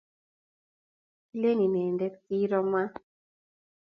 [1.27, 2.83] Kilen inendet kiiro ma